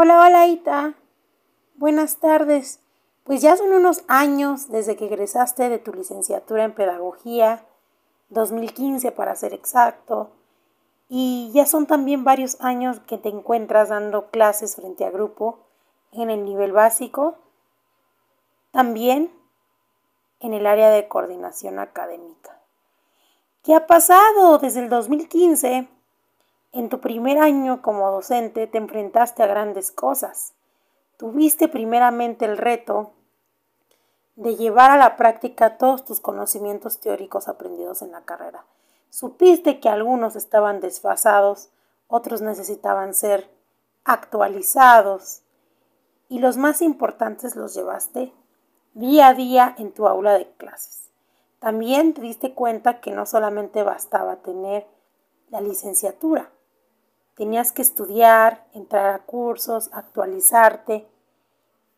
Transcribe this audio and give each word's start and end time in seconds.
Hola, 0.00 0.20
hola 0.24 0.46
Ita. 0.46 0.94
Buenas 1.74 2.18
tardes. 2.18 2.78
Pues 3.24 3.42
ya 3.42 3.56
son 3.56 3.72
unos 3.72 4.04
años 4.06 4.68
desde 4.68 4.94
que 4.94 5.06
egresaste 5.06 5.68
de 5.68 5.80
tu 5.80 5.92
licenciatura 5.92 6.62
en 6.62 6.72
Pedagogía, 6.72 7.66
2015 8.28 9.10
para 9.10 9.34
ser 9.34 9.54
exacto, 9.54 10.30
y 11.08 11.50
ya 11.52 11.66
son 11.66 11.88
también 11.88 12.22
varios 12.22 12.60
años 12.60 13.00
que 13.08 13.18
te 13.18 13.28
encuentras 13.28 13.88
dando 13.88 14.30
clases 14.30 14.76
frente 14.76 15.04
a 15.04 15.10
grupo 15.10 15.66
en 16.12 16.30
el 16.30 16.44
nivel 16.44 16.70
básico, 16.70 17.34
también 18.70 19.32
en 20.38 20.54
el 20.54 20.68
área 20.68 20.90
de 20.90 21.08
coordinación 21.08 21.80
académica. 21.80 22.56
¿Qué 23.64 23.74
ha 23.74 23.88
pasado 23.88 24.58
desde 24.58 24.78
el 24.78 24.90
2015? 24.90 25.88
En 26.78 26.88
tu 26.90 27.00
primer 27.00 27.38
año 27.38 27.82
como 27.82 28.08
docente 28.12 28.68
te 28.68 28.78
enfrentaste 28.78 29.42
a 29.42 29.48
grandes 29.48 29.90
cosas. 29.90 30.54
Tuviste 31.16 31.66
primeramente 31.66 32.44
el 32.44 32.56
reto 32.56 33.14
de 34.36 34.54
llevar 34.54 34.92
a 34.92 34.96
la 34.96 35.16
práctica 35.16 35.76
todos 35.76 36.04
tus 36.04 36.20
conocimientos 36.20 37.00
teóricos 37.00 37.48
aprendidos 37.48 38.00
en 38.02 38.12
la 38.12 38.20
carrera. 38.20 38.64
Supiste 39.10 39.80
que 39.80 39.88
algunos 39.88 40.36
estaban 40.36 40.78
desfasados, 40.80 41.70
otros 42.06 42.42
necesitaban 42.42 43.12
ser 43.12 43.50
actualizados 44.04 45.42
y 46.28 46.38
los 46.38 46.58
más 46.58 46.80
importantes 46.80 47.56
los 47.56 47.74
llevaste 47.74 48.32
día 48.94 49.26
a 49.26 49.34
día 49.34 49.74
en 49.78 49.90
tu 49.90 50.06
aula 50.06 50.34
de 50.34 50.48
clases. 50.52 51.10
También 51.58 52.14
te 52.14 52.20
diste 52.20 52.54
cuenta 52.54 53.00
que 53.00 53.10
no 53.10 53.26
solamente 53.26 53.82
bastaba 53.82 54.36
tener 54.36 54.86
la 55.50 55.60
licenciatura, 55.60 56.52
Tenías 57.38 57.70
que 57.70 57.82
estudiar, 57.82 58.66
entrar 58.72 59.14
a 59.14 59.20
cursos, 59.20 59.90
actualizarte 59.92 61.06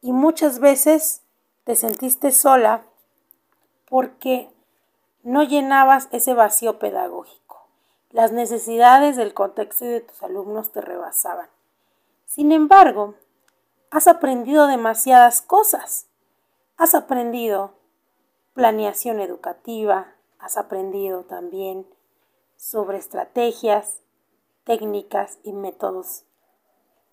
y 0.00 0.12
muchas 0.12 0.60
veces 0.60 1.24
te 1.64 1.74
sentiste 1.74 2.30
sola 2.30 2.84
porque 3.88 4.48
no 5.24 5.42
llenabas 5.42 6.06
ese 6.12 6.34
vacío 6.34 6.78
pedagógico. 6.78 7.66
Las 8.10 8.30
necesidades 8.30 9.16
del 9.16 9.34
contexto 9.34 9.84
y 9.84 9.88
de 9.88 10.02
tus 10.02 10.22
alumnos 10.22 10.70
te 10.70 10.80
rebasaban. 10.80 11.48
Sin 12.26 12.52
embargo, 12.52 13.16
has 13.90 14.06
aprendido 14.06 14.68
demasiadas 14.68 15.42
cosas. 15.42 16.06
Has 16.76 16.94
aprendido 16.94 17.74
planeación 18.52 19.18
educativa, 19.18 20.14
has 20.38 20.56
aprendido 20.56 21.24
también 21.24 21.88
sobre 22.56 22.98
estrategias, 22.98 24.03
técnicas 24.64 25.38
y 25.42 25.52
métodos 25.52 26.24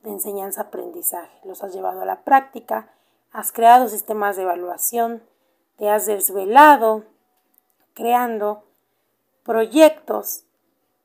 de 0.03 0.11
enseñanza-aprendizaje. 0.11 1.39
Los 1.43 1.63
has 1.63 1.73
llevado 1.73 2.01
a 2.01 2.05
la 2.05 2.23
práctica, 2.23 2.93
has 3.31 3.51
creado 3.51 3.87
sistemas 3.87 4.35
de 4.35 4.43
evaluación, 4.43 5.23
te 5.77 5.89
has 5.89 6.05
desvelado 6.05 7.05
creando 7.93 8.63
proyectos 9.43 10.45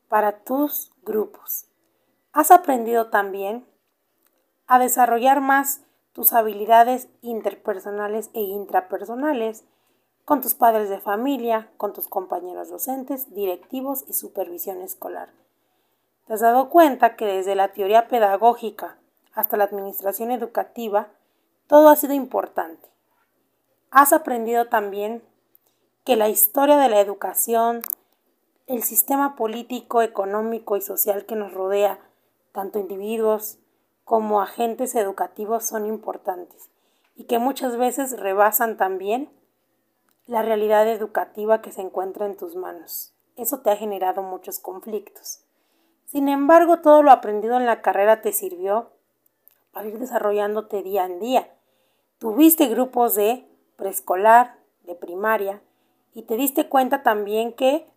para 0.09 0.39
tus 0.43 0.91
grupos. 1.03 1.65
Has 2.33 2.51
aprendido 2.51 3.09
también 3.09 3.65
a 4.67 4.79
desarrollar 4.79 5.41
más 5.41 5.81
tus 6.13 6.33
habilidades 6.33 7.09
interpersonales 7.21 8.29
e 8.33 8.41
intrapersonales 8.41 9.65
con 10.25 10.41
tus 10.41 10.55
padres 10.55 10.89
de 10.89 10.99
familia, 10.99 11.71
con 11.77 11.93
tus 11.93 12.07
compañeros 12.07 12.69
docentes, 12.69 13.33
directivos 13.33 14.03
y 14.07 14.13
supervisión 14.13 14.81
escolar. 14.81 15.29
¿Te 16.27 16.33
has 16.33 16.41
dado 16.41 16.69
cuenta 16.69 17.15
que 17.15 17.25
desde 17.25 17.55
la 17.55 17.69
teoría 17.69 18.09
pedagógica 18.09 18.97
hasta 19.33 19.55
la 19.55 19.63
administración 19.63 20.29
educativa, 20.29 21.07
todo 21.67 21.87
ha 21.87 21.95
sido 21.95 22.13
importante? 22.13 22.89
Has 23.91 24.11
aprendido 24.11 24.67
también 24.67 25.23
que 26.03 26.17
la 26.17 26.27
historia 26.27 26.75
de 26.75 26.89
la 26.89 26.99
educación, 26.99 27.81
el 28.65 28.83
sistema 28.83 29.37
político, 29.37 30.01
económico 30.01 30.75
y 30.75 30.81
social 30.81 31.25
que 31.25 31.37
nos 31.37 31.53
rodea, 31.53 31.97
tanto 32.51 32.77
individuos 32.77 33.59
como 34.03 34.41
agentes 34.41 34.95
educativos, 34.95 35.65
son 35.65 35.85
importantes 35.85 36.69
y 37.15 37.23
que 37.23 37.39
muchas 37.39 37.77
veces 37.77 38.19
rebasan 38.19 38.75
también 38.75 39.29
la 40.25 40.41
realidad 40.41 40.89
educativa 40.89 41.61
que 41.61 41.71
se 41.71 41.81
encuentra 41.81 42.25
en 42.25 42.35
tus 42.35 42.57
manos. 42.57 43.13
Eso 43.37 43.61
te 43.61 43.69
ha 43.69 43.77
generado 43.77 44.23
muchos 44.23 44.59
conflictos. 44.59 45.46
Sin 46.07 46.29
embargo, 46.29 46.79
todo 46.79 47.03
lo 47.03 47.11
aprendido 47.11 47.57
en 47.57 47.65
la 47.65 47.81
carrera 47.81 48.21
te 48.21 48.31
sirvió 48.31 48.91
para 49.71 49.89
ir 49.89 49.99
desarrollándote 49.99 50.81
día 50.81 51.05
en 51.05 51.19
día. 51.19 51.53
Tuviste 52.17 52.67
grupos 52.67 53.15
de 53.15 53.45
preescolar, 53.75 54.57
de 54.83 54.95
primaria, 54.95 55.61
y 56.13 56.23
te 56.23 56.35
diste 56.35 56.67
cuenta 56.69 57.03
también 57.03 57.53
que 57.53 57.87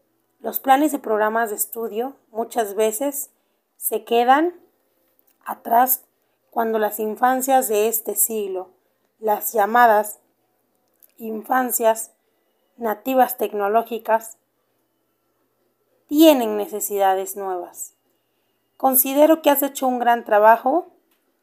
los 0.40 0.60
planes 0.60 0.92
y 0.92 0.98
programas 0.98 1.50
de 1.50 1.56
estudio 1.56 2.16
muchas 2.30 2.74
veces 2.74 3.30
se 3.76 4.04
quedan 4.04 4.60
atrás 5.44 6.04
cuando 6.50 6.78
las 6.78 6.98
infancias 6.98 7.68
de 7.68 7.88
este 7.88 8.16
siglo, 8.16 8.70
las 9.20 9.52
llamadas 9.52 10.18
infancias 11.16 12.12
nativas 12.76 13.36
tecnológicas, 13.36 14.36
tienen 16.08 16.56
necesidades 16.56 17.36
nuevas. 17.36 17.94
Considero 18.80 19.42
que 19.42 19.50
has 19.50 19.62
hecho 19.62 19.86
un 19.86 19.98
gran 19.98 20.24
trabajo, 20.24 20.88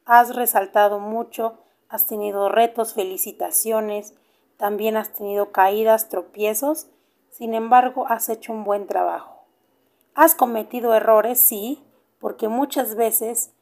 has 0.04 0.34
resaltado 0.34 0.98
mucho, 0.98 1.56
has 1.88 2.04
tenido 2.04 2.48
retos, 2.48 2.94
felicitaciones, 2.94 4.12
también 4.56 4.96
has 4.96 5.12
tenido 5.12 5.52
caídas, 5.52 6.08
tropiezos, 6.08 6.88
sin 7.30 7.54
embargo 7.54 8.06
has 8.08 8.28
hecho 8.28 8.52
un 8.52 8.64
buen 8.64 8.88
trabajo. 8.88 9.44
Has 10.16 10.34
cometido 10.34 10.94
errores, 10.94 11.38
sí, 11.40 11.80
porque 12.18 12.48
muchas 12.48 12.96
veces 12.96 13.52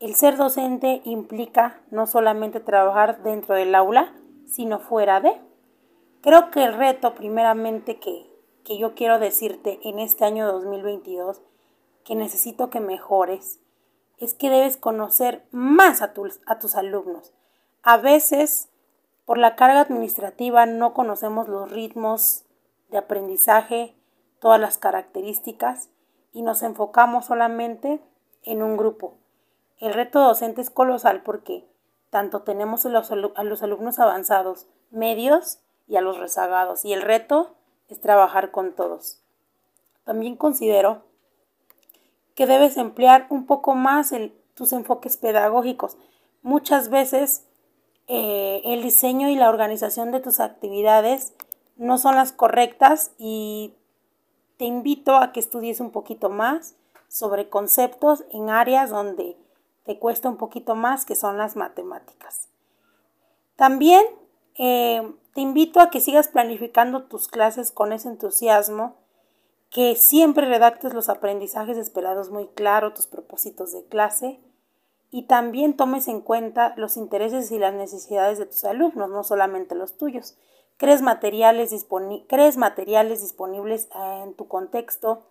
el 0.00 0.16
ser 0.16 0.36
docente 0.36 1.00
implica 1.04 1.80
no 1.92 2.08
solamente 2.08 2.58
trabajar 2.58 3.22
dentro 3.22 3.54
del 3.54 3.76
aula, 3.76 4.12
sino 4.48 4.80
fuera 4.80 5.20
de. 5.20 5.40
Creo 6.20 6.50
que 6.50 6.64
el 6.64 6.74
reto 6.74 7.14
primeramente 7.14 8.00
que, 8.00 8.28
que 8.64 8.76
yo 8.76 8.96
quiero 8.96 9.20
decirte 9.20 9.78
en 9.84 10.00
este 10.00 10.24
año 10.24 10.50
2022 10.50 11.42
que 12.04 12.14
necesito 12.14 12.70
que 12.70 12.80
mejores 12.80 13.60
es 14.18 14.34
que 14.34 14.50
debes 14.50 14.76
conocer 14.76 15.46
más 15.50 16.02
a 16.02 16.12
tus, 16.12 16.40
a 16.46 16.58
tus 16.58 16.76
alumnos. 16.76 17.32
A 17.82 17.96
veces, 17.96 18.68
por 19.24 19.38
la 19.38 19.56
carga 19.56 19.80
administrativa, 19.80 20.66
no 20.66 20.92
conocemos 20.92 21.48
los 21.48 21.70
ritmos 21.70 22.44
de 22.90 22.98
aprendizaje, 22.98 23.96
todas 24.38 24.60
las 24.60 24.78
características 24.78 25.88
y 26.32 26.42
nos 26.42 26.62
enfocamos 26.62 27.26
solamente 27.26 28.00
en 28.42 28.62
un 28.62 28.76
grupo. 28.76 29.14
El 29.78 29.94
reto 29.94 30.20
docente 30.20 30.60
es 30.60 30.70
colosal 30.70 31.22
porque 31.22 31.66
tanto 32.10 32.42
tenemos 32.42 32.84
a 32.84 32.90
los, 32.90 33.10
a 33.10 33.44
los 33.44 33.62
alumnos 33.62 33.98
avanzados, 33.98 34.66
medios 34.90 35.60
y 35.88 35.96
a 35.96 36.00
los 36.02 36.18
rezagados 36.18 36.84
y 36.84 36.92
el 36.92 37.02
reto 37.02 37.54
es 37.88 38.00
trabajar 38.00 38.50
con 38.50 38.74
todos. 38.74 39.22
También 40.04 40.36
considero 40.36 41.02
que 42.40 42.46
debes 42.46 42.78
emplear 42.78 43.26
un 43.28 43.44
poco 43.44 43.74
más 43.74 44.14
tus 44.54 44.72
enfoques 44.72 45.18
pedagógicos. 45.18 45.98
Muchas 46.40 46.88
veces 46.88 47.44
eh, 48.06 48.62
el 48.64 48.82
diseño 48.82 49.28
y 49.28 49.36
la 49.36 49.50
organización 49.50 50.10
de 50.10 50.20
tus 50.20 50.40
actividades 50.40 51.34
no 51.76 51.98
son 51.98 52.14
las 52.14 52.32
correctas 52.32 53.12
y 53.18 53.74
te 54.56 54.64
invito 54.64 55.16
a 55.16 55.32
que 55.32 55.40
estudies 55.40 55.80
un 55.80 55.90
poquito 55.90 56.30
más 56.30 56.76
sobre 57.08 57.50
conceptos 57.50 58.24
en 58.30 58.48
áreas 58.48 58.88
donde 58.88 59.36
te 59.84 59.98
cuesta 59.98 60.30
un 60.30 60.38
poquito 60.38 60.74
más, 60.74 61.04
que 61.04 61.16
son 61.16 61.36
las 61.36 61.56
matemáticas. 61.56 62.48
También 63.56 64.02
eh, 64.56 65.12
te 65.34 65.42
invito 65.42 65.80
a 65.80 65.90
que 65.90 66.00
sigas 66.00 66.28
planificando 66.28 67.02
tus 67.02 67.28
clases 67.28 67.70
con 67.70 67.92
ese 67.92 68.08
entusiasmo 68.08 68.96
que 69.70 69.94
siempre 69.94 70.46
redactes 70.46 70.94
los 70.94 71.08
aprendizajes 71.08 71.78
esperados 71.78 72.30
muy 72.30 72.48
claro, 72.48 72.92
tus 72.92 73.06
propósitos 73.06 73.72
de 73.72 73.84
clase 73.84 74.40
y 75.12 75.26
también 75.26 75.76
tomes 75.76 76.08
en 76.08 76.20
cuenta 76.20 76.74
los 76.76 76.96
intereses 76.96 77.50
y 77.52 77.58
las 77.58 77.74
necesidades 77.74 78.38
de 78.38 78.46
tus 78.46 78.64
alumnos, 78.64 79.10
no 79.10 79.22
solamente 79.22 79.74
los 79.74 79.96
tuyos. 79.96 80.36
Crees 80.76 81.02
materiales, 81.02 81.74
crees 82.28 82.56
materiales 82.56 83.20
disponibles 83.20 83.88
eh, 83.94 84.22
en 84.24 84.34
tu 84.34 84.48
contexto, 84.48 85.22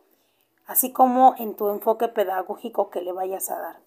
así 0.65 0.91
como 0.91 1.35
en 1.37 1.55
tu 1.55 1.69
enfoque 1.69 2.07
pedagógico 2.07 2.89
que 2.89 3.01
le 3.01 3.11
vayas 3.11 3.49
a 3.51 3.59
dar. 3.59 3.79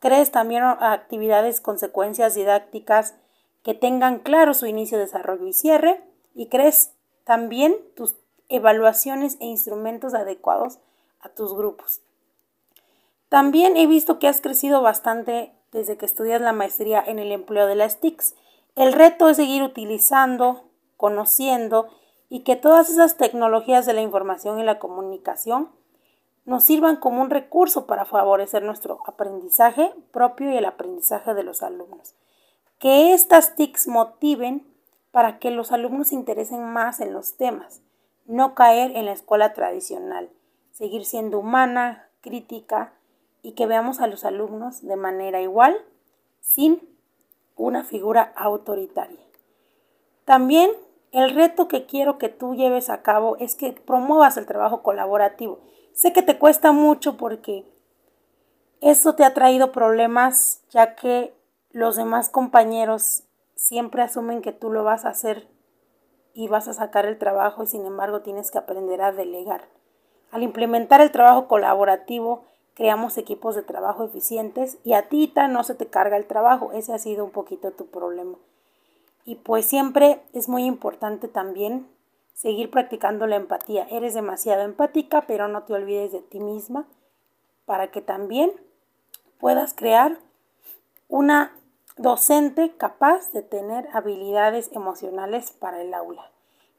Crees 0.00 0.30
también 0.30 0.64
actividades, 0.64 1.62
consecuencias 1.62 2.34
didácticas 2.34 3.14
que 3.62 3.72
tengan 3.72 4.18
claro 4.18 4.52
su 4.52 4.66
inicio, 4.66 4.98
desarrollo 4.98 5.46
y 5.46 5.54
cierre 5.54 6.02
y 6.34 6.48
crees 6.48 6.92
también 7.24 7.74
tus 7.94 8.14
evaluaciones 8.48 9.36
e 9.40 9.46
instrumentos 9.46 10.14
adecuados 10.14 10.78
a 11.20 11.28
tus 11.28 11.54
grupos. 11.54 12.00
También 13.28 13.76
he 13.76 13.86
visto 13.86 14.18
que 14.18 14.28
has 14.28 14.40
crecido 14.40 14.82
bastante 14.82 15.52
desde 15.72 15.96
que 15.96 16.06
estudias 16.06 16.40
la 16.40 16.52
maestría 16.52 17.02
en 17.04 17.18
el 17.18 17.32
empleo 17.32 17.66
de 17.66 17.74
las 17.74 18.00
TICs. 18.00 18.34
El 18.76 18.92
reto 18.92 19.28
es 19.28 19.36
seguir 19.36 19.62
utilizando, 19.62 20.64
conociendo 20.96 21.88
y 22.28 22.40
que 22.40 22.56
todas 22.56 22.90
esas 22.90 23.16
tecnologías 23.16 23.86
de 23.86 23.92
la 23.92 24.02
información 24.02 24.60
y 24.60 24.64
la 24.64 24.78
comunicación 24.78 25.68
nos 26.44 26.64
sirvan 26.64 26.96
como 26.96 27.22
un 27.22 27.30
recurso 27.30 27.86
para 27.86 28.04
favorecer 28.04 28.62
nuestro 28.62 29.00
aprendizaje 29.06 29.92
propio 30.12 30.52
y 30.52 30.56
el 30.56 30.66
aprendizaje 30.66 31.34
de 31.34 31.42
los 31.42 31.62
alumnos. 31.62 32.14
Que 32.78 33.14
estas 33.14 33.56
TICs 33.56 33.88
motiven 33.88 34.66
para 35.10 35.38
que 35.38 35.50
los 35.50 35.72
alumnos 35.72 36.08
se 36.08 36.16
interesen 36.16 36.64
más 36.64 37.00
en 37.00 37.12
los 37.12 37.36
temas, 37.36 37.80
no 38.26 38.54
caer 38.54 38.96
en 38.96 39.06
la 39.06 39.12
escuela 39.12 39.52
tradicional, 39.52 40.30
seguir 40.72 41.04
siendo 41.04 41.38
humana, 41.38 42.08
crítica 42.20 42.92
y 43.42 43.52
que 43.52 43.66
veamos 43.66 44.00
a 44.00 44.06
los 44.06 44.24
alumnos 44.24 44.82
de 44.82 44.96
manera 44.96 45.40
igual, 45.40 45.76
sin 46.40 46.88
una 47.56 47.84
figura 47.84 48.32
autoritaria. 48.36 49.20
También 50.24 50.70
el 51.12 51.34
reto 51.34 51.68
que 51.68 51.86
quiero 51.86 52.18
que 52.18 52.28
tú 52.28 52.54
lleves 52.54 52.90
a 52.90 53.02
cabo 53.02 53.36
es 53.38 53.54
que 53.54 53.72
promuevas 53.72 54.36
el 54.36 54.46
trabajo 54.46 54.82
colaborativo. 54.82 55.60
Sé 55.92 56.12
que 56.12 56.22
te 56.22 56.38
cuesta 56.38 56.72
mucho 56.72 57.16
porque 57.16 57.64
eso 58.80 59.14
te 59.14 59.24
ha 59.24 59.32
traído 59.32 59.70
problemas 59.70 60.62
ya 60.70 60.96
que 60.96 61.34
los 61.70 61.96
demás 61.96 62.28
compañeros 62.28 63.24
siempre 63.54 64.02
asumen 64.02 64.42
que 64.42 64.52
tú 64.52 64.70
lo 64.70 64.82
vas 64.82 65.04
a 65.04 65.10
hacer 65.10 65.46
y 66.34 66.48
vas 66.48 66.68
a 66.68 66.74
sacar 66.74 67.06
el 67.06 67.18
trabajo 67.18 67.62
y 67.62 67.66
sin 67.66 67.86
embargo 67.86 68.20
tienes 68.20 68.50
que 68.50 68.58
aprender 68.58 69.00
a 69.00 69.12
delegar. 69.12 69.62
Al 70.30 70.42
implementar 70.42 71.00
el 71.00 71.12
trabajo 71.12 71.46
colaborativo, 71.46 72.44
creamos 72.74 73.16
equipos 73.18 73.54
de 73.54 73.62
trabajo 73.62 74.04
eficientes 74.04 74.78
y 74.84 74.94
a 74.94 75.08
ti 75.08 75.32
no 75.48 75.62
se 75.62 75.74
te 75.74 75.86
carga 75.86 76.16
el 76.16 76.26
trabajo. 76.26 76.72
Ese 76.72 76.92
ha 76.92 76.98
sido 76.98 77.24
un 77.24 77.30
poquito 77.30 77.70
tu 77.70 77.86
problema. 77.86 78.36
Y 79.24 79.36
pues 79.36 79.64
siempre 79.64 80.20
es 80.32 80.48
muy 80.48 80.64
importante 80.64 81.28
también 81.28 81.88
seguir 82.34 82.70
practicando 82.70 83.26
la 83.26 83.36
empatía. 83.36 83.86
Eres 83.90 84.14
demasiado 84.14 84.62
empática, 84.62 85.22
pero 85.22 85.48
no 85.48 85.62
te 85.62 85.72
olvides 85.72 86.12
de 86.12 86.20
ti 86.20 86.40
misma 86.40 86.84
para 87.64 87.90
que 87.90 88.02
también 88.02 88.50
puedas 89.38 89.72
crear 89.72 90.18
una 91.08 91.52
docente 91.96 92.72
capaz 92.76 93.32
de 93.32 93.42
tener 93.42 93.88
habilidades 93.92 94.70
emocionales 94.72 95.52
para 95.52 95.80
el 95.80 95.94
aula. 95.94 96.30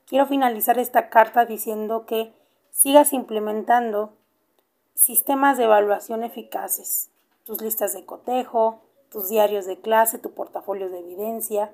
Quiero 0.05 0.25
finalizar 0.25 0.77
esta 0.77 1.09
carta 1.09 1.45
diciendo 1.45 2.05
que 2.05 2.33
sigas 2.69 3.13
implementando 3.13 4.13
sistemas 4.93 5.57
de 5.57 5.63
evaluación 5.63 6.23
eficaces, 6.23 7.09
tus 7.43 7.61
listas 7.61 7.93
de 7.93 8.05
cotejo, 8.05 8.81
tus 9.09 9.29
diarios 9.29 9.65
de 9.65 9.79
clase, 9.79 10.19
tu 10.19 10.31
portafolio 10.31 10.89
de 10.89 10.99
evidencia, 10.99 11.73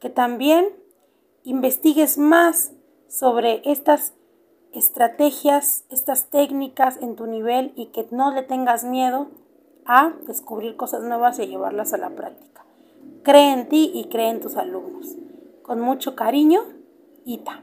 que 0.00 0.10
también 0.10 0.68
investigues 1.44 2.18
más 2.18 2.72
sobre 3.08 3.62
estas 3.64 4.14
estrategias, 4.72 5.84
estas 5.90 6.28
técnicas 6.28 6.96
en 7.00 7.16
tu 7.16 7.26
nivel 7.26 7.72
y 7.76 7.86
que 7.86 8.06
no 8.10 8.32
le 8.32 8.42
tengas 8.42 8.84
miedo 8.84 9.28
a 9.86 10.12
descubrir 10.26 10.76
cosas 10.76 11.02
nuevas 11.02 11.38
y 11.38 11.42
a 11.42 11.46
llevarlas 11.46 11.92
a 11.92 11.98
la 11.98 12.10
práctica. 12.10 12.64
Cree 13.22 13.52
en 13.52 13.68
ti 13.68 13.90
y 13.94 14.08
cree 14.08 14.30
en 14.30 14.40
tus 14.40 14.56
alumnos. 14.56 15.16
Con 15.62 15.80
mucho 15.80 16.14
cariño, 16.14 16.62
Ita. 17.24 17.62